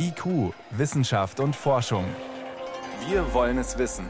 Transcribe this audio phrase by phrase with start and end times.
[0.00, 2.04] IQ, Wissenschaft und Forschung.
[3.08, 4.06] Wir wollen es wissen.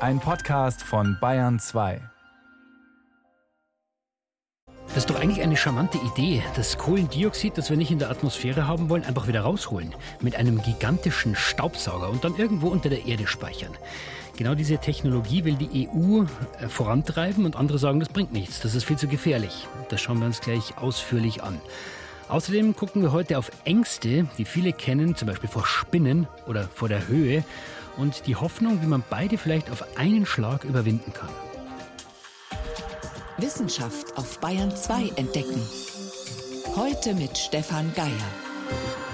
[0.00, 2.00] Ein Podcast von Bayern 2.
[4.88, 8.66] Das ist doch eigentlich eine charmante Idee, das Kohlendioxid, das wir nicht in der Atmosphäre
[8.66, 9.94] haben wollen, einfach wieder rausholen.
[10.20, 13.72] Mit einem gigantischen Staubsauger und dann irgendwo unter der Erde speichern.
[14.36, 16.24] Genau diese Technologie will die EU
[16.60, 19.66] äh, vorantreiben und andere sagen, das bringt nichts, das ist viel zu gefährlich.
[19.88, 21.60] Das schauen wir uns gleich ausführlich an.
[22.28, 26.88] Außerdem gucken wir heute auf Ängste, die viele kennen, zum Beispiel vor Spinnen oder vor
[26.88, 27.42] der Höhe
[27.96, 31.30] und die Hoffnung, wie man beide vielleicht auf einen Schlag überwinden kann.
[33.38, 35.62] Wissenschaft auf Bayern 2 entdecken.
[36.76, 39.07] Heute mit Stefan Geier.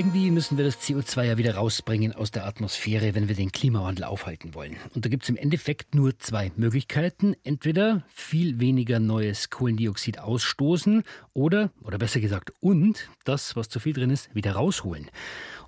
[0.00, 4.06] Irgendwie müssen wir das CO2 ja wieder rausbringen aus der Atmosphäre, wenn wir den Klimawandel
[4.06, 4.76] aufhalten wollen.
[4.94, 7.36] Und da gibt es im Endeffekt nur zwei Möglichkeiten.
[7.44, 11.02] Entweder viel weniger neues Kohlendioxid ausstoßen
[11.34, 15.10] oder, oder besser gesagt, und das, was zu viel drin ist, wieder rausholen.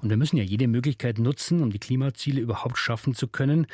[0.00, 3.66] Und wir müssen ja jede Möglichkeit nutzen, um die Klimaziele überhaupt schaffen zu können.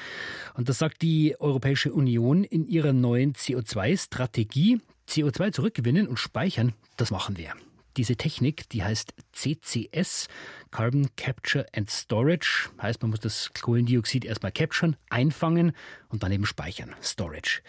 [0.55, 4.81] Und das sagt die Europäische Union in ihrer neuen CO2-Strategie.
[5.09, 7.55] CO2 zurückgewinnen und speichern, das machen wir.
[7.99, 10.29] Diese Technik, die heißt CCS,
[10.71, 15.73] Carbon Capture and Storage, heißt man muss das Kohlendioxid erstmal capturen, einfangen
[16.09, 17.61] und dann eben speichern, Storage.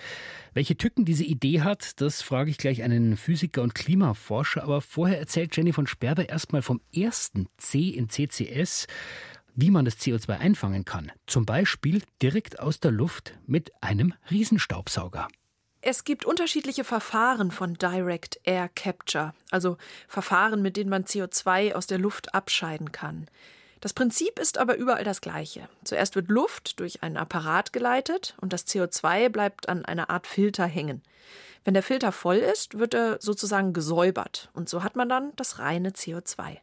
[0.54, 5.18] Welche Tücken diese Idee hat, das frage ich gleich einen Physiker und Klimaforscher, aber vorher
[5.18, 8.86] erzählt Jenny von Sperber erstmal vom ersten C in CCS,
[9.56, 11.12] wie man das CO2 einfangen kann.
[11.26, 15.28] Zum Beispiel direkt aus der Luft mit einem Riesenstaubsauger.
[15.82, 19.78] Es gibt unterschiedliche Verfahren von Direct Air Capture, also
[20.10, 23.30] Verfahren, mit denen man CO2 aus der Luft abscheiden kann.
[23.80, 25.70] Das Prinzip ist aber überall das gleiche.
[25.86, 30.66] Zuerst wird Luft durch einen Apparat geleitet und das CO2 bleibt an einer Art Filter
[30.66, 31.02] hängen.
[31.64, 35.60] Wenn der Filter voll ist, wird er sozusagen gesäubert und so hat man dann das
[35.60, 36.58] reine CO2.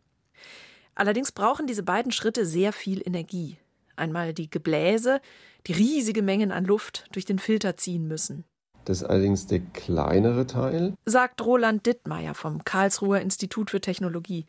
[0.95, 3.57] Allerdings brauchen diese beiden Schritte sehr viel Energie.
[3.97, 5.23] Einmal die Gebläse,
[5.67, 8.45] die riesige Mengen an Luft durch den Filter ziehen müssen.
[8.87, 14.47] Das ist allerdings der kleinere Teil, sagt Roland Dittmeier vom Karlsruher Institut für Technologie.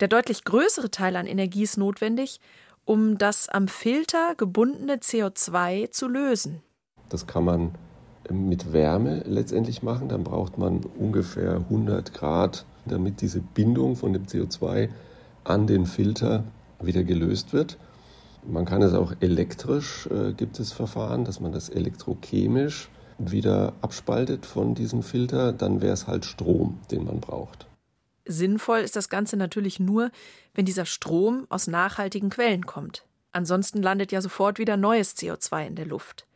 [0.00, 2.40] Der deutlich größere Teil an Energie ist notwendig,
[2.84, 6.62] um das am Filter gebundene CO2 zu lösen.
[7.10, 7.74] Das kann man
[8.28, 10.08] mit Wärme letztendlich machen.
[10.08, 14.88] Dann braucht man ungefähr 100 Grad, damit diese Bindung von dem CO2
[15.44, 16.42] an den Filter
[16.80, 17.78] wieder gelöst wird.
[18.44, 22.88] Man kann es auch elektrisch, äh, gibt es Verfahren, dass man das elektrochemisch
[23.20, 27.66] wieder abspaltet von diesem Filter, dann wäre es halt Strom, den man braucht.
[28.24, 30.10] Sinnvoll ist das Ganze natürlich nur,
[30.54, 33.04] wenn dieser Strom aus nachhaltigen Quellen kommt.
[33.32, 36.26] Ansonsten landet ja sofort wieder neues CO2 in der Luft.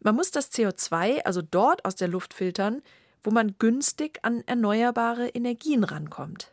[0.00, 2.82] Man muss das CO2 also dort aus der Luft filtern,
[3.22, 6.50] wo man günstig an erneuerbare Energien rankommt.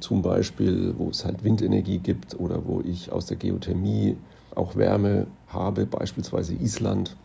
[0.00, 4.16] Zum Beispiel, wo es halt Windenergie gibt oder wo ich aus der Geothermie
[4.54, 7.16] auch Wärme habe, beispielsweise Island.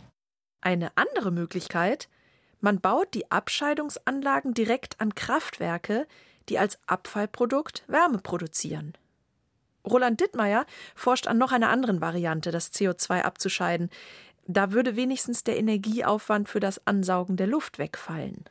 [0.62, 2.08] Eine andere Möglichkeit,
[2.60, 6.06] man baut die Abscheidungsanlagen direkt an Kraftwerke,
[6.50, 8.94] die als Abfallprodukt Wärme produzieren.
[9.90, 13.90] Roland Dittmeier forscht an noch einer anderen Variante, das CO2 abzuscheiden.
[14.48, 18.46] Da würde wenigstens der Energieaufwand für das Ansaugen der Luft wegfallen.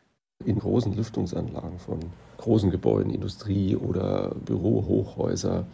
[0.44, 2.00] In großen Lüftungsanlagen von
[2.38, 5.66] großen Gebäuden, Industrie oder Bürohochhäuser,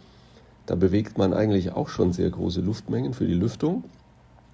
[0.67, 3.85] da bewegt man eigentlich auch schon sehr große Luftmengen für die Lüftung.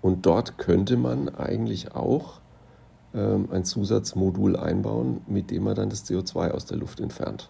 [0.04, 2.42] Und dort könnte man eigentlich auch
[3.14, 7.50] ähm, ein Zusatzmodul einbauen, mit dem man dann das CO2 aus der Luft entfernt.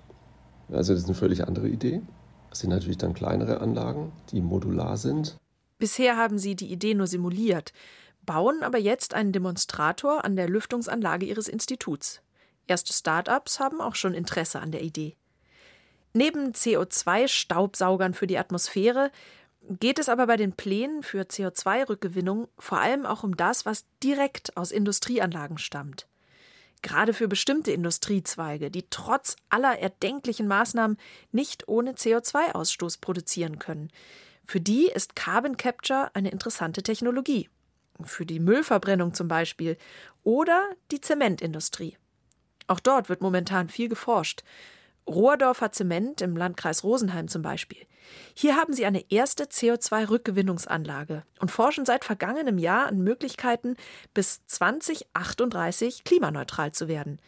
[0.72, 2.04] Also das ist eine völlig andere Idee.
[2.52, 5.36] Das sind natürlich dann kleinere Anlagen, die modular sind.
[5.80, 7.74] Bisher haben sie die Idee nur simuliert,
[8.22, 12.22] bauen aber jetzt einen Demonstrator an der Lüftungsanlage ihres Instituts.
[12.68, 15.16] Erste Start-ups haben auch schon Interesse an der Idee.
[16.14, 19.10] Neben CO2-Staubsaugern für die Atmosphäre
[19.70, 24.58] geht es aber bei den Plänen für CO2-Rückgewinnung vor allem auch um das, was direkt
[24.58, 26.08] aus Industrieanlagen stammt.
[26.82, 30.98] Gerade für bestimmte Industriezweige, die trotz aller erdenklichen Maßnahmen
[31.32, 33.90] nicht ohne CO2-Ausstoß produzieren können.
[34.46, 37.50] Für die ist Carbon Capture eine interessante Technologie.
[38.04, 39.78] Für die Müllverbrennung zum Beispiel
[40.24, 41.98] oder die Zementindustrie.
[42.68, 44.44] Auch dort wird momentan viel geforscht.
[45.08, 47.86] Rohrdorfer Zement im Landkreis Rosenheim zum Beispiel.
[48.34, 53.76] Hier haben sie eine erste CO2-Rückgewinnungsanlage und forschen seit vergangenem Jahr an Möglichkeiten,
[54.14, 57.20] bis 2038 klimaneutral zu werden.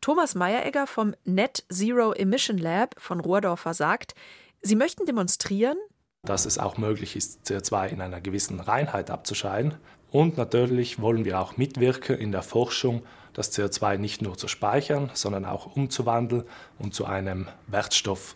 [0.00, 4.14] Thomas Meyeregger vom Net Zero Emission Lab von Rohrdorfer sagt,
[4.62, 5.78] sie möchten demonstrieren,
[6.22, 9.74] dass es auch möglich ist, CO2 in einer gewissen Reinheit abzuscheiden.
[10.10, 15.10] Und natürlich wollen wir auch mitwirken in der Forschung das CO2 nicht nur zu speichern,
[15.12, 16.44] sondern auch umzuwandeln
[16.78, 18.34] und zu einem Wertstoff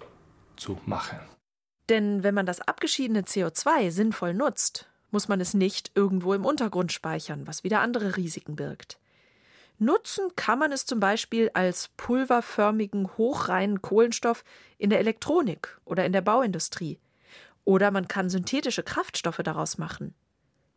[0.57, 1.19] zu machen.
[1.91, 6.93] Denn wenn man das abgeschiedene CO2 sinnvoll nutzt, muss man es nicht irgendwo im Untergrund
[6.93, 8.99] speichern, was wieder andere Risiken birgt.
[9.79, 14.45] Nutzen kann man es zum Beispiel als pulverförmigen, hochreinen Kohlenstoff
[14.79, 17.01] in der Elektronik oder in der Bauindustrie.
[17.65, 20.15] Oder man kann synthetische Kraftstoffe daraus machen.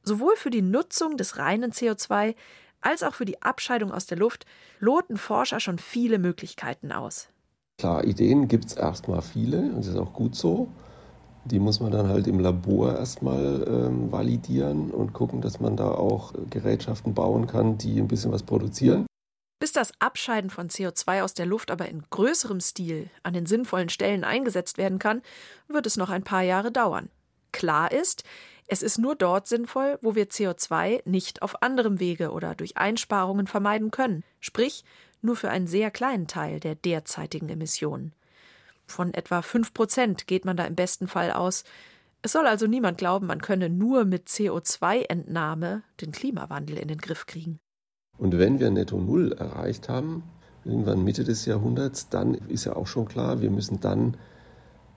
[0.03, 2.33] Sowohl für die Nutzung des reinen CO2
[2.81, 4.45] als auch für die Abscheidung aus der Luft
[4.79, 7.27] loten Forscher schon viele Möglichkeiten aus.
[7.77, 10.69] Klar, Ideen gibt es erstmal viele und das ist auch gut so.
[11.45, 15.91] Die muss man dann halt im Labor erstmal ähm, validieren und gucken, dass man da
[15.91, 19.05] auch Gerätschaften bauen kann, die ein bisschen was produzieren.
[19.59, 23.89] Bis das Abscheiden von CO2 aus der Luft aber in größerem Stil an den sinnvollen
[23.89, 25.21] Stellen eingesetzt werden kann,
[25.67, 27.09] wird es noch ein paar Jahre dauern.
[27.53, 28.23] Klar ist,
[28.67, 33.47] es ist nur dort sinnvoll, wo wir CO2 nicht auf anderem Wege oder durch Einsparungen
[33.47, 34.83] vermeiden können, sprich
[35.21, 38.13] nur für einen sehr kleinen Teil der derzeitigen Emissionen.
[38.85, 41.63] Von etwa 5 Prozent geht man da im besten Fall aus.
[42.21, 47.25] Es soll also niemand glauben, man könne nur mit CO2-Entnahme den Klimawandel in den Griff
[47.25, 47.59] kriegen.
[48.17, 50.23] Und wenn wir Netto Null erreicht haben,
[50.63, 54.15] irgendwann Mitte des Jahrhunderts, dann ist ja auch schon klar, wir müssen dann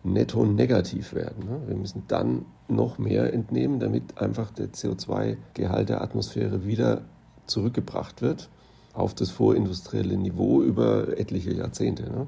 [0.05, 1.47] netto negativ werden.
[1.47, 1.63] Ne?
[1.67, 7.03] Wir müssen dann noch mehr entnehmen, damit einfach der CO2-Gehalt der Atmosphäre wieder
[7.47, 8.49] zurückgebracht wird
[8.93, 12.27] auf das vorindustrielle Niveau über etliche Jahrzehnte.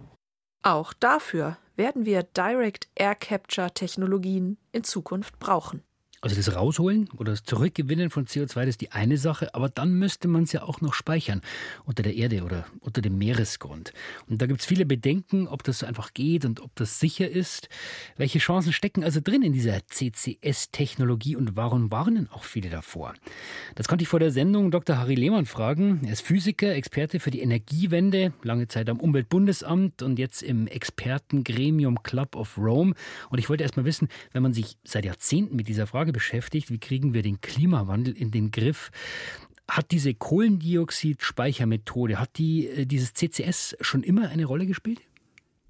[0.63, 5.83] Auch dafür werden wir Direct Air Capture Technologien in Zukunft brauchen.
[6.21, 9.95] Also das Rausholen oder das Zurückgewinnen von CO2, das ist die eine Sache, aber dann
[9.95, 11.43] müsste man es ja auch noch speichern
[11.85, 13.93] unter der Erde oder unter dem Meeresgrund.
[14.27, 17.69] Und da gibt es viele Bedenken, ob das einfach geht und ob das sicher ist.
[18.17, 23.15] Welche Chancen stecken also drin in dieser CCS-Technologie und warum warnen auch viele davor?
[23.77, 24.99] Das konnte ich vor der Sendung Dr.
[24.99, 26.01] Harry Lehmann fragen.
[26.05, 32.03] Er ist Physiker, Experte für die Energiewende, lange Zeit am Umweltbundesamt und jetzt im Expertengremium
[32.03, 32.95] Club of Rome.
[33.31, 36.13] Und ich wollte erst mal wissen, wenn man sich seit Jahrzehnten mit dieser Frage Frage
[36.13, 38.91] beschäftigt, wie kriegen wir den Klimawandel in den Griff?
[39.69, 45.01] Hat diese Kohlendioxid-Speichermethode, hat die, äh, dieses CCS schon immer eine Rolle gespielt?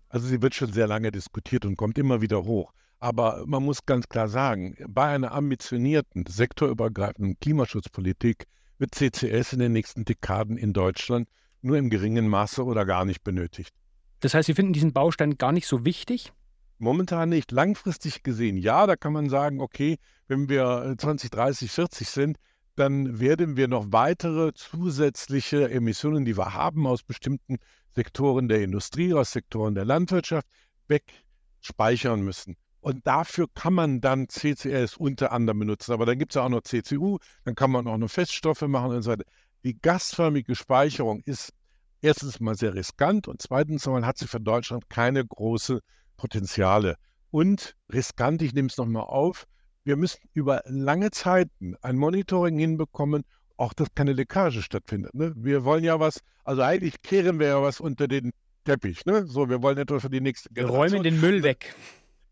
[0.08, 2.72] Also sie wird schon sehr lange diskutiert und kommt immer wieder hoch.
[3.00, 8.46] Aber man muss ganz klar sagen, bei einer ambitionierten, sektorübergreifenden Klimaschutzpolitik
[8.78, 11.28] wird CCS in den nächsten Dekaden in Deutschland
[11.62, 13.74] nur im geringen Maße oder gar nicht benötigt.
[14.20, 16.32] Das heißt, Sie finden diesen Baustein gar nicht so wichtig?
[16.78, 17.50] Momentan nicht.
[17.50, 19.98] Langfristig gesehen, ja, da kann man sagen, okay,
[20.28, 22.38] wenn wir 20, 30, 40 sind,
[22.76, 27.56] dann werden wir noch weitere zusätzliche Emissionen, die wir haben aus bestimmten
[27.96, 30.46] Sektoren der Industrie, aus Sektoren der Landwirtschaft,
[30.86, 32.56] wegspeichern müssen.
[32.80, 35.92] Und dafür kann man dann CCS unter anderem benutzen.
[35.92, 38.92] Aber dann gibt es ja auch noch CCU, dann kann man auch noch Feststoffe machen
[38.92, 39.24] und so weiter.
[39.64, 41.52] Die gasförmige Speicherung ist
[42.00, 45.80] erstens mal sehr riskant und zweitens mal hat sie für Deutschland keine große
[46.18, 46.96] Potenziale.
[47.30, 49.46] Und riskant, ich nehme es nochmal auf,
[49.84, 53.24] wir müssen über lange Zeiten ein Monitoring hinbekommen,
[53.56, 55.14] auch dass keine Leckage stattfindet.
[55.14, 55.32] Ne?
[55.34, 58.32] Wir wollen ja was, also eigentlich kehren wir ja was unter den
[58.64, 59.06] Teppich.
[59.06, 59.26] Ne?
[59.26, 60.82] So, wir wollen etwas für die nächste Generation.
[60.82, 61.74] Wir räumen den Müll weg.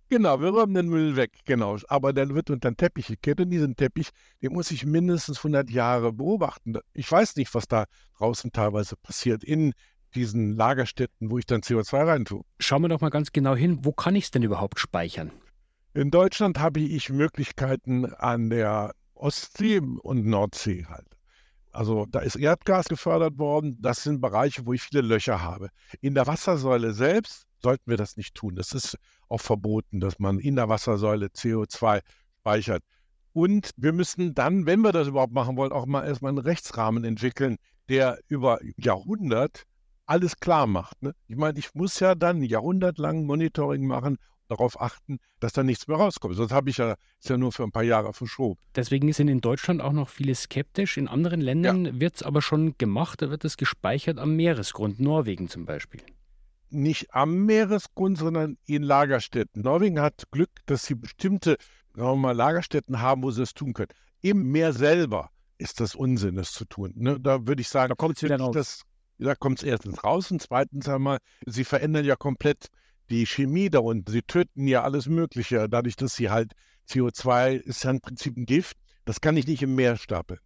[0.09, 1.79] Genau, wir räumen den Müll weg, genau.
[1.89, 4.11] Aber dann wird unter den Teppich gekehrt und diesen Teppich,
[4.41, 6.77] den muss ich mindestens 100 Jahre beobachten.
[6.93, 7.87] Ich weiß nicht, was da
[8.19, 9.73] draußen teilweise passiert in
[10.17, 12.43] diesen Lagerstätten, wo ich dann CO2 reintue.
[12.59, 15.31] Schauen wir doch mal ganz genau hin, wo kann ich es denn überhaupt speichern?
[15.95, 21.07] In Deutschland habe ich Möglichkeiten an der Ostsee und Nordsee halt.
[21.73, 23.79] Also da ist Erdgas gefördert worden.
[23.81, 25.69] Das sind Bereiche, wo ich viele Löcher habe.
[26.01, 28.57] In der Wassersäule selbst sollten wir das nicht tun.
[28.57, 28.97] Das ist
[29.29, 32.01] auch verboten, dass man in der Wassersäule CO2
[32.41, 32.83] speichert.
[33.33, 37.05] Und wir müssen dann, wenn wir das überhaupt machen wollen, auch mal erstmal einen Rechtsrahmen
[37.05, 37.57] entwickeln,
[37.89, 39.65] der über Jahrhundert
[40.07, 41.03] alles klar macht.
[41.03, 41.15] Ne?
[41.27, 45.97] Ich meine, ich muss ja dann jahrhundertlang Monitoring machen, darauf achten, dass da nichts mehr
[45.97, 46.37] rauskommt.
[46.37, 48.61] Sonst habe ich ja, ist ja nur für ein paar Jahre verschoben.
[48.75, 50.97] Deswegen sind in Deutschland auch noch viele skeptisch.
[50.97, 52.01] In anderen Ländern ja.
[52.01, 56.01] wird es aber schon gemacht, da wird es gespeichert am Meeresgrund, Norwegen zum Beispiel.
[56.71, 59.63] Nicht am Meeresgrund, sondern in Lagerstätten.
[59.63, 61.57] Norwegen hat Glück, dass sie bestimmte
[61.97, 63.91] sagen wir mal, Lagerstätten haben, wo sie es tun können.
[64.21, 66.93] Im Meer selber ist das Unsinn, das zu tun.
[66.95, 67.19] Ne?
[67.19, 68.55] Da würde ich sagen, da kommt es wieder raus.
[68.55, 68.83] Das,
[69.19, 72.69] da kommt es erstens raus und zweitens einmal, sie verändern ja komplett
[73.11, 74.11] die Chemie da unten.
[74.11, 76.53] Sie töten ja alles Mögliche, dadurch, dass sie halt
[76.89, 78.77] CO2 ist ja im Prinzip ein Gift.
[79.05, 80.41] Das kann ich nicht im Meer stapeln.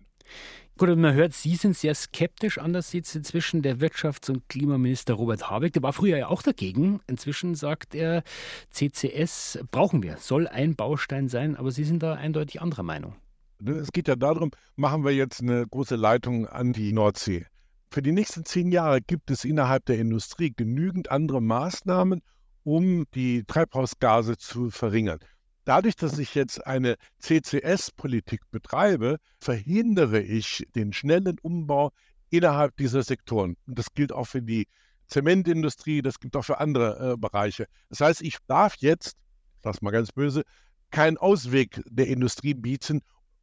[0.79, 2.59] Gut, man hört, Sie sind sehr skeptisch.
[2.59, 5.75] Anders es inzwischen der Wirtschafts- und Klimaminister Robert Habeck.
[5.75, 7.01] Der war früher ja auch dagegen.
[7.07, 8.23] Inzwischen sagt er,
[8.71, 11.57] CCS brauchen wir, soll ein Baustein sein.
[11.57, 13.15] Aber Sie sind da eindeutig anderer Meinung.
[13.63, 17.45] Es geht ja darum, machen wir jetzt eine große Leitung an die Nordsee.
[17.93, 22.23] Für die nächsten zehn Jahre gibt es innerhalb der Industrie genügend andere Maßnahmen,
[22.63, 25.19] um die Treibhausgase zu verringern.
[25.65, 31.91] Dadurch, dass ich jetzt eine CCS-Politik betreibe, verhindere ich den schnellen Umbau
[32.31, 33.57] innerhalb dieser Sektoren.
[33.67, 34.69] Und das gilt auch für die
[35.09, 37.67] Zementindustrie, das gilt auch für andere äh, Bereiche.
[37.89, 39.17] Das heißt, ich darf jetzt,
[39.63, 40.45] das mal ganz böse,
[40.93, 43.01] keinen Ausweg der Industrie bieten.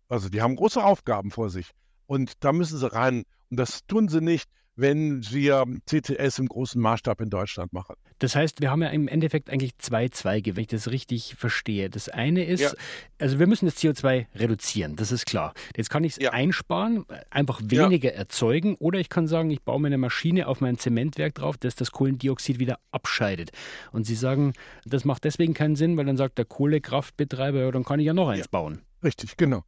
[0.07, 1.71] Also die haben große Aufgaben vor sich.
[2.05, 3.23] Und da müssen sie rein.
[3.49, 7.95] Und das tun sie nicht, wenn wir CCS im großen Maßstab in Deutschland machen.
[8.19, 11.89] Das heißt, wir haben ja im Endeffekt eigentlich zwei Zweige, wenn ich das richtig verstehe.
[11.89, 12.71] Das eine ist, ja.
[13.19, 15.53] also wir müssen das CO2 reduzieren, das ist klar.
[15.75, 16.31] Jetzt kann ich es ja.
[16.31, 18.17] einsparen, einfach weniger ja.
[18.17, 21.75] erzeugen oder ich kann sagen, ich baue mir eine Maschine auf mein Zementwerk drauf, das
[21.75, 23.51] das Kohlendioxid wieder abscheidet.
[23.91, 24.53] Und Sie sagen,
[24.85, 28.13] das macht deswegen keinen Sinn, weil dann sagt der Kohlekraftbetreiber, ja, dann kann ich ja
[28.13, 28.81] noch eins bauen.
[29.03, 29.63] Richtig, genau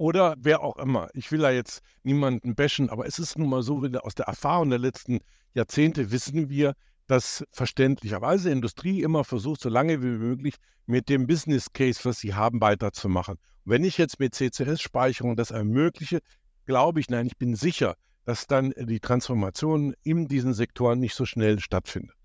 [0.00, 1.10] oder wer auch immer.
[1.12, 4.70] Ich will da jetzt niemanden bashen, aber es ist nun mal so, aus der Erfahrung
[4.70, 5.20] der letzten
[5.52, 6.72] Jahrzehnte wissen wir,
[7.06, 10.54] dass verständlicherweise Industrie immer versucht, so lange wie möglich
[10.86, 13.34] mit dem Business Case, was sie haben, weiterzumachen.
[13.34, 16.20] Und wenn ich jetzt mit CCS-Speicherung das ermögliche,
[16.64, 21.26] glaube ich, nein, ich bin sicher, dass dann die Transformation in diesen Sektoren nicht so
[21.26, 22.16] schnell stattfindet.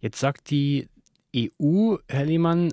[0.00, 0.88] Jetzt sagt die
[1.36, 2.72] EU, Herr Lehmann,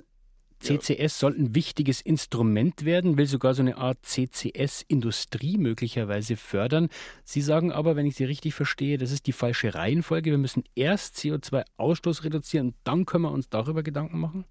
[0.60, 6.88] CCS soll ein wichtiges Instrument werden, will sogar so eine Art CCS-Industrie möglicherweise fördern.
[7.24, 10.30] Sie sagen aber, wenn ich Sie richtig verstehe, das ist die falsche Reihenfolge.
[10.30, 14.44] Wir müssen erst CO2-Ausstoß reduzieren dann können wir uns darüber Gedanken machen?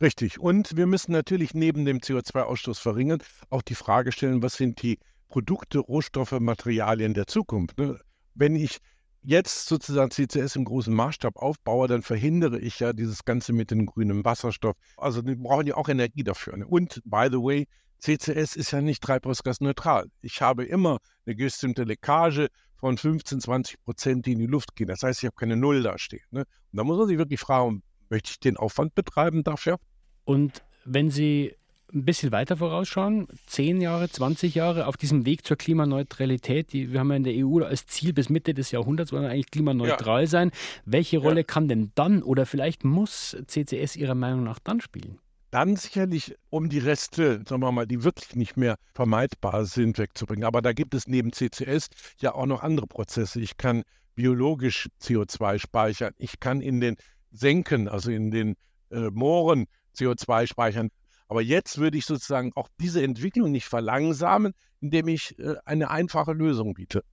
[0.00, 0.38] Richtig.
[0.38, 4.98] Und wir müssen natürlich neben dem CO2-Ausstoß verringern auch die Frage stellen, was sind die
[5.28, 7.78] Produkte, Rohstoffe, Materialien der Zukunft.
[7.78, 8.00] Ne?
[8.34, 8.78] Wenn ich
[9.22, 13.86] jetzt sozusagen CCS im großen Maßstab aufbaue, dann verhindere ich ja dieses Ganze mit dem
[13.86, 14.76] grünen Wasserstoff.
[14.96, 16.56] Also wir brauchen ja auch Energie dafür.
[16.56, 16.66] Ne?
[16.66, 17.66] Und by the way,
[18.00, 20.06] CCS ist ja nicht treibhausgasneutral.
[20.20, 24.86] Ich habe immer eine bestimmte Leckage von 15, 20 Prozent, die in die Luft gehen.
[24.86, 26.24] Das heißt, ich habe keine Null da stehen.
[26.30, 26.40] Ne?
[26.40, 29.78] Und da muss man sich wirklich fragen, möchte ich den Aufwand betreiben dafür?
[30.24, 31.54] Und wenn Sie
[31.92, 36.72] ein bisschen weiter vorausschauen, 10 Jahre, 20 Jahre auf diesem Weg zur Klimaneutralität.
[36.72, 39.30] Die, wir haben ja in der EU als Ziel bis Mitte des Jahrhunderts wollen wir
[39.30, 40.26] eigentlich klimaneutral ja.
[40.26, 40.50] sein.
[40.84, 41.44] Welche Rolle ja.
[41.44, 45.18] kann denn dann oder vielleicht muss CCS Ihrer Meinung nach dann spielen?
[45.50, 50.44] Dann sicherlich, um die Reste, sagen wir mal, die wirklich nicht mehr vermeidbar sind, wegzubringen.
[50.44, 51.88] Aber da gibt es neben CCS
[52.20, 53.40] ja auch noch andere Prozesse.
[53.40, 53.82] Ich kann
[54.14, 56.12] biologisch CO2 speichern.
[56.18, 56.96] Ich kann in den
[57.30, 58.56] Senken, also in den
[58.90, 59.66] äh, Mooren
[59.96, 60.90] CO2 speichern.
[61.28, 66.32] Aber jetzt würde ich sozusagen auch diese Entwicklung nicht verlangsamen, indem ich äh, eine einfache
[66.32, 67.04] Lösung biete.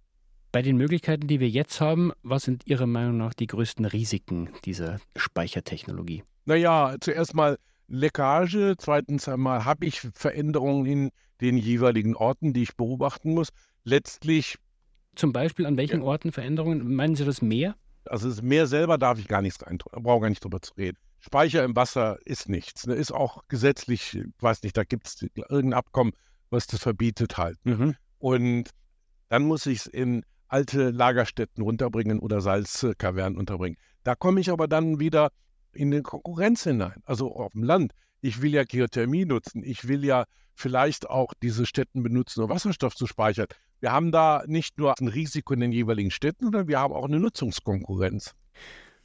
[0.51, 4.49] Bei den Möglichkeiten, die wir jetzt haben, was sind Ihrer Meinung nach die größten Risiken
[4.63, 6.23] dieser Speichertechnologie?
[6.45, 7.57] Naja, zuerst mal
[7.87, 13.49] Leckage, zweitens einmal habe ich Veränderungen in den jeweiligen Orten, die ich beobachten muss.
[13.83, 14.57] Letztlich.
[15.15, 16.07] Zum Beispiel an welchen ja.
[16.07, 16.95] Orten Veränderungen?
[16.95, 17.75] Meinen Sie das Meer?
[18.05, 20.97] Also das Meer selber darf ich gar nichts da brauche gar nicht drüber zu reden.
[21.25, 22.85] Speicher im Wasser ist nichts.
[22.85, 22.93] Ne?
[22.93, 26.11] Ist auch gesetzlich, ich weiß nicht, da gibt es irgendein Abkommen,
[26.51, 27.57] was das verbietet halt.
[27.65, 27.75] Ne?
[27.75, 27.95] Mhm.
[28.19, 28.69] Und
[29.29, 33.77] dann muss ich es in alte Lagerstätten runterbringen oder Salzkavernen unterbringen.
[34.03, 35.31] Da komme ich aber dann wieder
[35.73, 37.93] in die Konkurrenz hinein, also auf dem Land.
[38.21, 39.63] Ich will ja Geothermie nutzen.
[39.63, 43.47] Ich will ja vielleicht auch diese Städten benutzen, um Wasserstoff zu speichern.
[43.79, 47.05] Wir haben da nicht nur ein Risiko in den jeweiligen Städten, sondern wir haben auch
[47.05, 48.35] eine Nutzungskonkurrenz.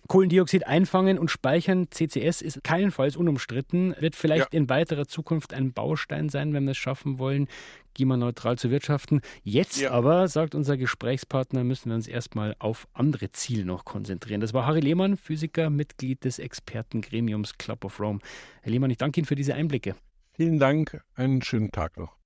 [0.08, 4.58] Kohlendioxid einfangen und speichern, CCS ist keinenfalls unumstritten, wird vielleicht ja.
[4.58, 7.48] in weiterer Zukunft ein Baustein sein, wenn wir es schaffen wollen,
[7.94, 9.20] klimaneutral zu wirtschaften.
[9.42, 9.92] Jetzt ja.
[9.92, 14.40] aber, sagt unser Gesprächspartner, müssen wir uns erstmal auf andere Ziele noch konzentrieren.
[14.40, 18.18] Das war Harry Lehmann, Physiker, Mitglied des Expertengremiums Club of Rome.
[18.62, 19.94] Herr Lehmann, ich danke Ihnen für diese Einblicke.
[20.32, 22.16] Vielen Dank, einen schönen Tag noch.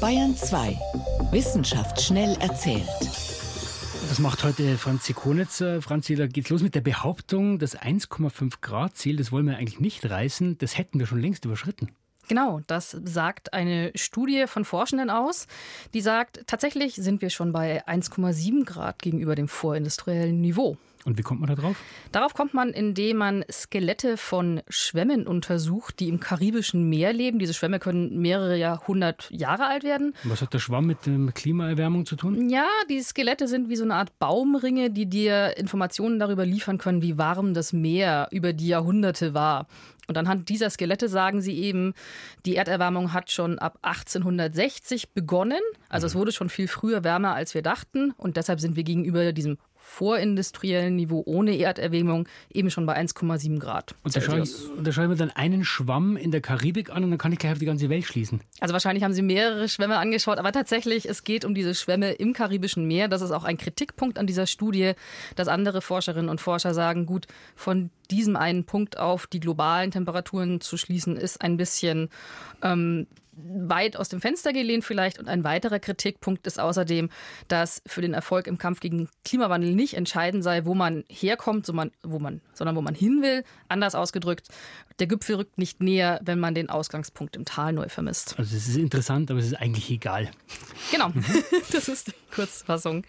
[0.00, 0.78] Bayern 2.
[1.32, 2.88] Wissenschaft schnell erzählt.
[4.08, 5.82] Das macht heute Franzi Konitzer.
[5.82, 9.80] Franzi, da geht's los mit der Behauptung, das 1,5 Grad Ziel, das wollen wir eigentlich
[9.80, 11.90] nicht reißen, das hätten wir schon längst überschritten.
[12.26, 15.46] Genau, das sagt eine Studie von Forschenden aus,
[15.92, 20.78] die sagt, tatsächlich sind wir schon bei 1,7 Grad gegenüber dem vorindustriellen Niveau.
[21.08, 21.82] Und wie kommt man da drauf?
[22.12, 27.38] Darauf kommt man, indem man Skelette von Schwämmen untersucht, die im karibischen Meer leben.
[27.38, 30.12] Diese Schwämme können mehrere Jahrhundert Jahre alt werden.
[30.24, 32.50] Was hat der Schwamm mit der Klimaerwärmung zu tun?
[32.50, 37.00] Ja, die Skelette sind wie so eine Art Baumringe, die dir Informationen darüber liefern können,
[37.00, 39.66] wie warm das Meer über die Jahrhunderte war.
[40.08, 41.92] Und anhand dieser Skelette sagen sie eben,
[42.46, 45.60] die Erderwärmung hat schon ab 1860 begonnen.
[45.90, 46.20] Also es mhm.
[46.20, 48.12] wurde schon viel früher wärmer, als wir dachten.
[48.16, 53.94] Und deshalb sind wir gegenüber diesem vorindustriellen Niveau ohne Erderwärmung eben schon bei 1,7 Grad.
[54.04, 54.50] Und da schaue, ich,
[54.82, 57.38] da schaue ich mir dann einen Schwamm in der Karibik an und dann kann ich
[57.38, 58.40] gleich auf die ganze Welt schließen.
[58.60, 62.34] Also wahrscheinlich haben Sie mehrere Schwämme angeschaut, aber tatsächlich, es geht um diese Schwämme im
[62.34, 63.08] Karibischen Meer.
[63.08, 64.92] Das ist auch ein Kritikpunkt an dieser Studie,
[65.36, 67.26] dass andere Forscherinnen und Forscher sagen, gut,
[67.56, 72.10] von diesem einen Punkt auf die globalen Temperaturen zu schließen, ist ein bisschen
[72.62, 73.06] ähm,
[73.44, 75.18] weit aus dem Fenster gelehnt vielleicht.
[75.18, 77.10] Und ein weiterer Kritikpunkt ist außerdem,
[77.48, 81.72] dass für den Erfolg im Kampf gegen Klimawandel nicht entscheidend sei, wo man herkommt, so
[81.72, 83.44] man, wo man, sondern wo man hin will.
[83.68, 84.48] Anders ausgedrückt,
[84.98, 88.34] der Gipfel rückt nicht näher, wenn man den Ausgangspunkt im Tal neu vermisst.
[88.38, 90.30] Also es ist interessant, aber es ist eigentlich egal.
[90.90, 91.12] Genau,
[91.72, 93.04] das ist die Kurzfassung.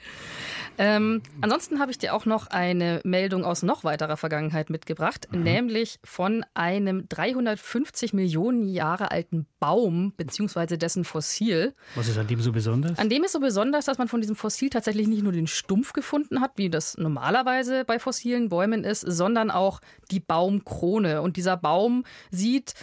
[0.78, 5.44] Ähm, ansonsten habe ich dir auch noch eine Meldung aus noch weiterer Vergangenheit mitgebracht, mhm.
[5.44, 10.78] nämlich von einem 350 Millionen Jahre alten Baum bzw.
[10.78, 11.74] dessen Fossil.
[11.96, 13.00] Was ist an dem so besonders?
[13.00, 15.94] An dem ist so besonders, dass man von diesem Fossil tatsächlich nicht nur den Stumpf
[15.94, 21.24] gefunden hat, wie das normalerweise bei fossilen Bäumen ist, sondern auch die Baumkrone.
[21.24, 22.76] Und dieser Baum sieht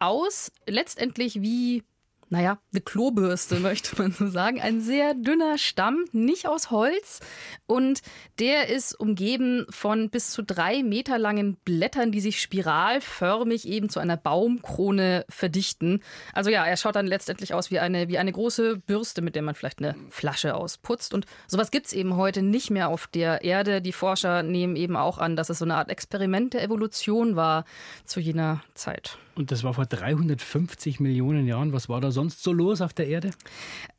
[0.00, 1.84] aus letztendlich wie
[2.30, 4.60] naja, eine Klobürste, möchte man so sagen.
[4.60, 7.20] Ein sehr dünner Stamm, nicht aus Holz.
[7.66, 8.02] Und
[8.38, 14.00] der ist umgeben von bis zu drei Meter langen Blättern, die sich spiralförmig eben zu
[14.00, 16.02] einer Baumkrone verdichten.
[16.32, 19.42] Also ja, er schaut dann letztendlich aus wie eine, wie eine große Bürste, mit der
[19.42, 21.14] man vielleicht eine Flasche ausputzt.
[21.14, 23.80] Und sowas gibt es eben heute nicht mehr auf der Erde.
[23.80, 27.64] Die Forscher nehmen eben auch an, dass es so eine Art Experiment der Evolution war
[28.04, 29.18] zu jener Zeit.
[29.38, 31.72] Und das war vor 350 Millionen Jahren.
[31.72, 33.30] Was war da sonst so los auf der Erde?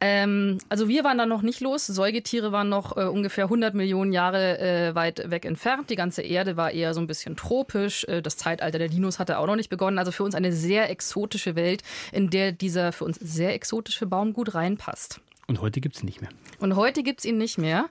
[0.01, 1.87] Ähm, also wir waren da noch nicht los.
[1.87, 5.89] Säugetiere waren noch äh, ungefähr 100 Millionen Jahre äh, weit weg entfernt.
[5.91, 8.03] Die ganze Erde war eher so ein bisschen tropisch.
[8.03, 9.97] Äh, das Zeitalter der Dinos hatte auch noch nicht begonnen.
[9.97, 14.33] Also für uns eine sehr exotische Welt, in der dieser für uns sehr exotische Baum
[14.33, 15.21] gut reinpasst.
[15.47, 16.31] Und heute gibt es ihn nicht mehr.
[16.59, 17.85] Und heute gibt es ihn nicht mehr.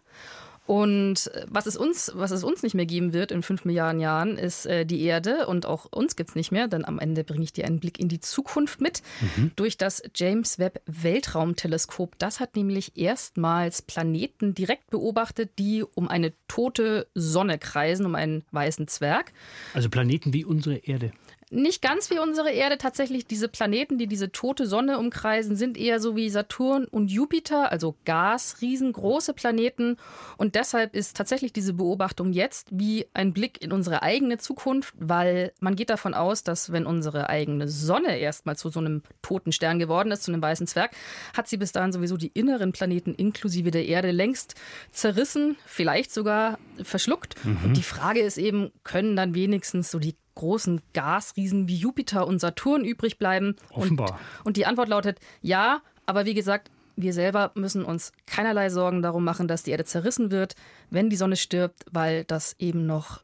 [0.68, 4.36] Und was es uns, was es uns nicht mehr geben wird in fünf Milliarden Jahren,
[4.36, 5.46] ist äh, die Erde.
[5.46, 7.98] Und auch uns gibt es nicht mehr, denn am Ende bringe ich dir einen Blick
[7.98, 9.00] in die Zukunft mit.
[9.22, 9.52] Mhm.
[9.56, 12.18] Durch das James Webb Weltraumteleskop.
[12.18, 18.44] Das hat nämlich erstmals Planeten direkt beobachtet, die um eine tote Sonne kreisen, um einen
[18.50, 19.32] weißen Zwerg.
[19.72, 21.12] Also Planeten wie unsere Erde
[21.50, 22.78] nicht ganz wie unsere Erde.
[22.78, 27.72] Tatsächlich, diese Planeten, die diese tote Sonne umkreisen, sind eher so wie Saturn und Jupiter,
[27.72, 29.96] also Gas, riesengroße Planeten.
[30.36, 35.52] Und deshalb ist tatsächlich diese Beobachtung jetzt wie ein Blick in unsere eigene Zukunft, weil
[35.60, 39.78] man geht davon aus, dass wenn unsere eigene Sonne erstmal zu so einem toten Stern
[39.78, 40.92] geworden ist, zu einem weißen Zwerg,
[41.34, 44.54] hat sie bis dahin sowieso die inneren Planeten inklusive der Erde längst
[44.90, 47.34] zerrissen, vielleicht sogar verschluckt.
[47.44, 47.58] Mhm.
[47.64, 52.38] Und die Frage ist eben, können dann wenigstens so die großen Gasriesen wie Jupiter und
[52.38, 53.56] Saturn übrig bleiben?
[53.70, 54.18] Offenbar.
[54.38, 59.02] Und, und die Antwort lautet ja, aber wie gesagt, wir selber müssen uns keinerlei Sorgen
[59.02, 60.54] darum machen, dass die Erde zerrissen wird,
[60.90, 63.20] wenn die Sonne stirbt, weil das eben noch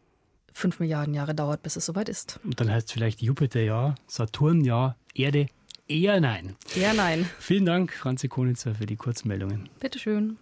[0.53, 2.39] fünf Milliarden Jahre dauert, bis es soweit ist.
[2.45, 5.47] Und dann heißt es vielleicht Jupiter ja, Saturn ja, Erde
[5.89, 6.57] eher nein.
[6.77, 7.29] Eher nein.
[7.39, 9.69] Vielen Dank, Franzi Konitzer, für die Kurzmeldungen.
[9.81, 10.37] Bitteschön.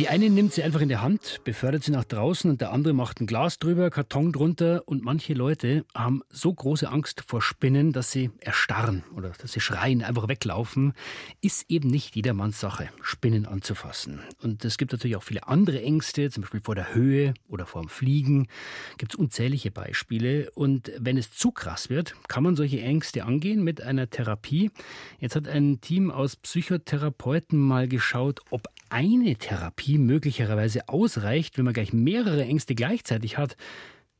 [0.00, 2.94] Die eine nimmt sie einfach in der Hand, befördert sie nach draußen und der andere
[2.94, 7.92] macht ein Glas drüber, Karton drunter und manche Leute haben so große Angst vor Spinnen,
[7.92, 10.94] dass sie erstarren oder dass sie schreien, einfach weglaufen.
[11.42, 14.20] Ist eben nicht jedermanns Sache, Spinnen anzufassen.
[14.40, 17.82] Und es gibt natürlich auch viele andere Ängste, zum Beispiel vor der Höhe oder vor
[17.82, 18.48] dem Fliegen.
[18.96, 20.50] Gibt es unzählige Beispiele.
[20.54, 24.70] Und wenn es zu krass wird, kann man solche Ängste angehen mit einer Therapie.
[25.18, 31.74] Jetzt hat ein Team aus Psychotherapeuten mal geschaut, ob eine Therapie möglicherweise ausreicht, wenn man
[31.74, 33.56] gleich mehrere Ängste gleichzeitig hat,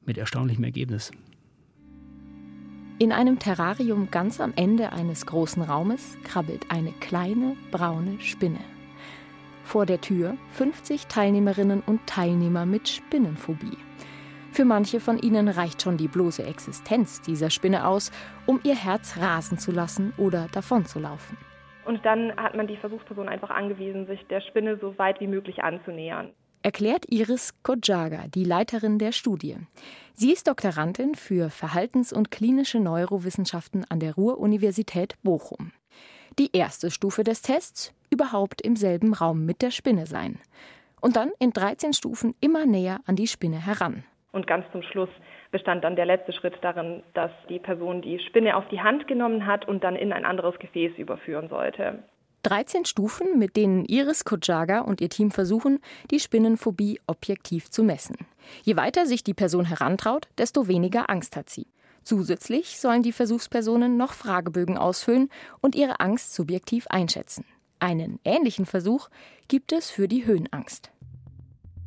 [0.00, 1.10] mit erstaunlichem Ergebnis.
[2.98, 8.60] In einem Terrarium ganz am Ende eines großen Raumes krabbelt eine kleine braune Spinne.
[9.64, 13.78] Vor der Tür 50 Teilnehmerinnen und Teilnehmer mit Spinnenphobie.
[14.52, 18.10] Für manche von ihnen reicht schon die bloße Existenz dieser Spinne aus,
[18.46, 21.38] um ihr Herz rasen zu lassen oder davonzulaufen.
[21.90, 25.64] Und dann hat man die Versuchsperson einfach angewiesen, sich der Spinne so weit wie möglich
[25.64, 26.30] anzunähern.
[26.62, 29.56] Erklärt Iris Kojaga, die Leiterin der Studie.
[30.14, 35.72] Sie ist Doktorandin für Verhaltens- und klinische Neurowissenschaften an der Ruhr-Universität Bochum.
[36.38, 40.38] Die erste Stufe des Tests: überhaupt im selben Raum mit der Spinne sein.
[41.00, 44.04] Und dann in 13 Stufen immer näher an die Spinne heran.
[44.30, 45.10] Und ganz zum Schluss
[45.50, 49.46] bestand dann der letzte Schritt darin, dass die Person die Spinne auf die Hand genommen
[49.46, 52.02] hat und dann in ein anderes Gefäß überführen sollte.
[52.42, 58.16] 13 Stufen, mit denen Iris Kojaga und ihr Team versuchen, die Spinnenphobie objektiv zu messen.
[58.62, 61.66] Je weiter sich die Person herantraut, desto weniger Angst hat sie.
[62.02, 65.28] Zusätzlich sollen die Versuchspersonen noch Fragebögen ausfüllen
[65.60, 67.44] und ihre Angst subjektiv einschätzen.
[67.78, 69.08] Einen ähnlichen Versuch
[69.48, 70.90] gibt es für die Höhenangst.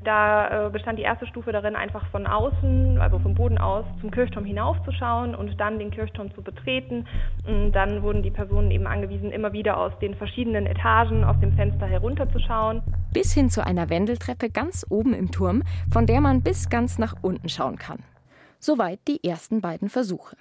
[0.03, 4.11] Da äh, bestand die erste Stufe darin, einfach von außen, also vom Boden aus, zum
[4.11, 7.05] Kirchturm hinaufzuschauen und dann den Kirchturm zu betreten.
[7.47, 11.53] Und dann wurden die Personen eben angewiesen, immer wieder aus den verschiedenen Etagen aus dem
[11.53, 12.81] Fenster herunterzuschauen.
[13.13, 17.15] Bis hin zu einer Wendeltreppe ganz oben im Turm, von der man bis ganz nach
[17.21, 17.99] unten schauen kann.
[18.59, 20.35] Soweit die ersten beiden Versuche.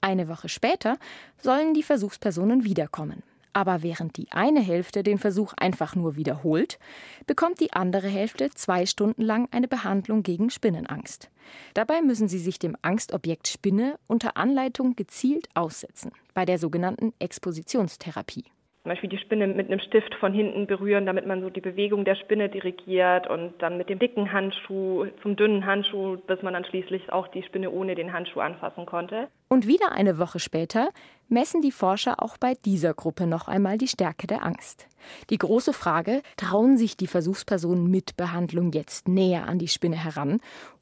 [0.00, 0.96] Eine Woche später
[1.38, 3.22] sollen die Versuchspersonen wiederkommen.
[3.54, 6.78] Aber während die eine Hälfte den Versuch einfach nur wiederholt,
[7.26, 11.30] bekommt die andere Hälfte zwei Stunden lang eine Behandlung gegen Spinnenangst.
[11.72, 18.44] Dabei müssen sie sich dem Angstobjekt Spinne unter Anleitung gezielt aussetzen, bei der sogenannten Expositionstherapie
[18.84, 22.04] zum Beispiel die Spinne mit einem Stift von hinten berühren, damit man so die Bewegung
[22.04, 26.66] der Spinne dirigiert und dann mit dem dicken Handschuh zum dünnen Handschuh, bis man dann
[26.66, 29.28] schließlich auch die Spinne ohne den Handschuh anfassen konnte.
[29.48, 30.90] Und wieder eine Woche später
[31.28, 34.86] messen die Forscher auch bei dieser Gruppe noch einmal die Stärke der Angst.
[35.30, 40.40] Die große Frage, trauen sich die Versuchspersonen mit Behandlung jetzt näher an die Spinne heran?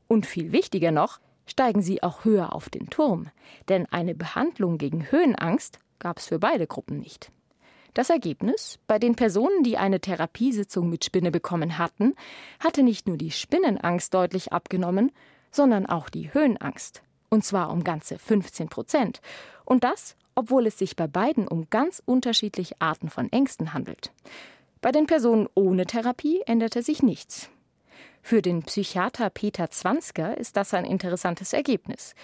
[0.08, 3.28] Und viel wichtiger noch, steigen sie auch höher auf den Turm?
[3.68, 7.30] Denn eine Behandlung gegen Höhenangst gab es für beide Gruppen nicht.
[7.94, 8.78] Das Ergebnis?
[8.86, 12.14] Bei den Personen, die eine Therapiesitzung mit Spinne bekommen hatten,
[12.58, 15.12] hatte nicht nur die Spinnenangst deutlich abgenommen,
[15.50, 17.02] sondern auch die Höhenangst.
[17.28, 19.20] Und zwar um ganze 15 Prozent.
[19.64, 24.12] Und das, obwohl es sich bei beiden um ganz unterschiedliche Arten von Ängsten handelt.
[24.80, 27.50] Bei den Personen ohne Therapie änderte sich nichts.
[28.22, 32.14] Für den Psychiater Peter Zwansker ist das ein interessantes Ergebnis.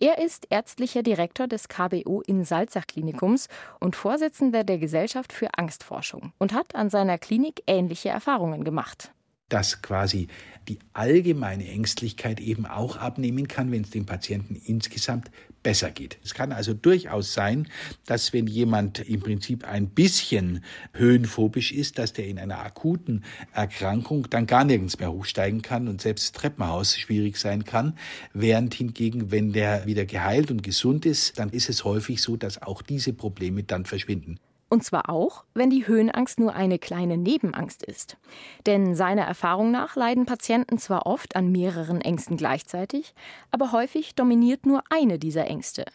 [0.00, 3.48] Er ist ärztlicher Direktor des KBO in Salzach Klinikums
[3.80, 9.12] und Vorsitzender der Gesellschaft für Angstforschung und hat an seiner Klinik ähnliche Erfahrungen gemacht
[9.48, 10.28] dass quasi
[10.68, 15.30] die allgemeine Ängstlichkeit eben auch abnehmen kann, wenn es dem Patienten insgesamt
[15.62, 16.18] besser geht.
[16.22, 17.68] Es kann also durchaus sein,
[18.06, 24.28] dass wenn jemand im Prinzip ein bisschen höhenphobisch ist, dass der in einer akuten Erkrankung
[24.30, 27.98] dann gar nirgends mehr hochsteigen kann und selbst Treppenhaus schwierig sein kann,
[28.32, 32.62] während hingegen, wenn der wieder geheilt und gesund ist, dann ist es häufig so, dass
[32.62, 34.38] auch diese Probleme dann verschwinden.
[34.70, 38.18] Und zwar auch, wenn die Höhenangst nur eine kleine Nebenangst ist.
[38.66, 43.14] Denn seiner Erfahrung nach leiden Patienten zwar oft an mehreren Ängsten gleichzeitig,
[43.50, 45.86] aber häufig dominiert nur eine dieser Ängste.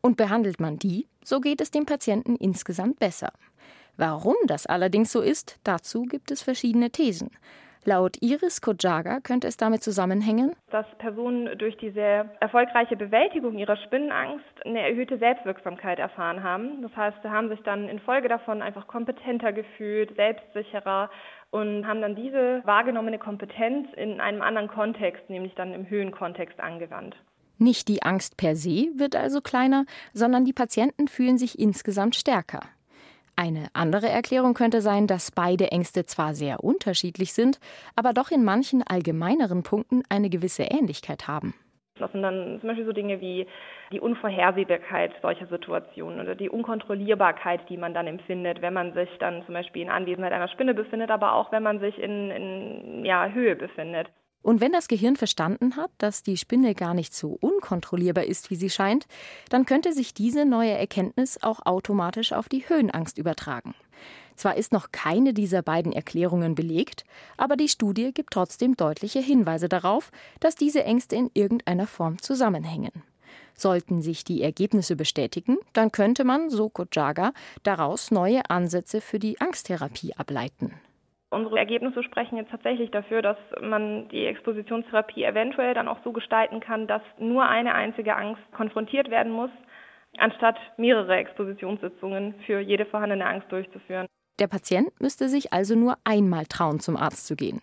[0.00, 3.32] Und behandelt man die, so geht es dem Patienten insgesamt besser.
[3.96, 7.30] Warum das allerdings so ist, dazu gibt es verschiedene Thesen.
[7.86, 13.76] Laut Iris Kojaga könnte es damit zusammenhängen, dass Personen durch die sehr erfolgreiche Bewältigung ihrer
[13.76, 16.80] Spinnenangst eine erhöhte Selbstwirksamkeit erfahren haben.
[16.80, 21.10] Das heißt, sie haben sich dann infolge davon einfach kompetenter gefühlt, selbstsicherer
[21.50, 27.14] und haben dann diese wahrgenommene Kompetenz in einem anderen Kontext, nämlich dann im Höhenkontext angewandt.
[27.58, 32.60] Nicht die Angst per se wird also kleiner, sondern die Patienten fühlen sich insgesamt stärker.
[33.36, 37.58] Eine andere Erklärung könnte sein, dass beide Ängste zwar sehr unterschiedlich sind,
[37.96, 41.54] aber doch in manchen allgemeineren Punkten eine gewisse Ähnlichkeit haben.
[41.98, 43.46] Das sind dann zum Beispiel so Dinge wie
[43.92, 49.44] die Unvorhersehbarkeit solcher Situationen oder die Unkontrollierbarkeit, die man dann empfindet, wenn man sich dann
[49.44, 53.28] zum Beispiel in Anwesenheit einer Spinne befindet, aber auch wenn man sich in, in ja,
[53.28, 54.08] Höhe befindet.
[54.44, 58.56] Und wenn das Gehirn verstanden hat, dass die Spinne gar nicht so unkontrollierbar ist, wie
[58.56, 59.06] sie scheint,
[59.48, 63.74] dann könnte sich diese neue Erkenntnis auch automatisch auf die Höhenangst übertragen.
[64.36, 67.04] Zwar ist noch keine dieser beiden Erklärungen belegt,
[67.38, 73.02] aber die Studie gibt trotzdem deutliche Hinweise darauf, dass diese Ängste in irgendeiner Form zusammenhängen.
[73.56, 79.40] Sollten sich die Ergebnisse bestätigen, dann könnte man, so Kojaga, daraus neue Ansätze für die
[79.40, 80.74] Angsttherapie ableiten.
[81.34, 86.60] Unsere Ergebnisse sprechen jetzt tatsächlich dafür, dass man die Expositionstherapie eventuell dann auch so gestalten
[86.60, 89.50] kann, dass nur eine einzige Angst konfrontiert werden muss,
[90.16, 94.06] anstatt mehrere Expositionssitzungen für jede vorhandene Angst durchzuführen.
[94.38, 97.60] Der Patient müsste sich also nur einmal trauen, zum Arzt zu gehen.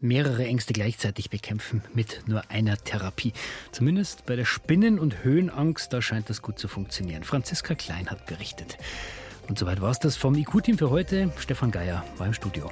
[0.00, 3.34] Mehrere Ängste gleichzeitig bekämpfen mit nur einer Therapie.
[3.70, 7.22] Zumindest bei der Spinnen- und Höhenangst, da scheint das gut zu funktionieren.
[7.22, 8.78] Franziska Klein hat berichtet.
[9.48, 11.30] Und soweit war es das vom IQ-Team für heute.
[11.36, 12.70] Stefan Geier war im Studio.